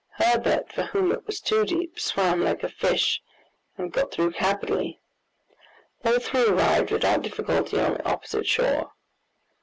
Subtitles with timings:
[0.15, 3.21] Herbert, for whom it was too deep, swam like a fish,
[3.77, 4.99] and got through capitally.
[6.03, 8.93] All three arrived without difficulty on the opposite shore.